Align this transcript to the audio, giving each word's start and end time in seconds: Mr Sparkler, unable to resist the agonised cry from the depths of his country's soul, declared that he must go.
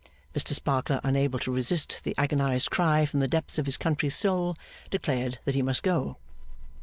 Mr 0.33 0.55
Sparkler, 0.55 0.99
unable 1.03 1.37
to 1.37 1.51
resist 1.51 2.03
the 2.03 2.15
agonised 2.17 2.71
cry 2.71 3.05
from 3.05 3.19
the 3.19 3.27
depths 3.27 3.59
of 3.59 3.67
his 3.67 3.77
country's 3.77 4.15
soul, 4.15 4.55
declared 4.89 5.37
that 5.45 5.53
he 5.53 5.61
must 5.61 5.83
go. 5.83 6.17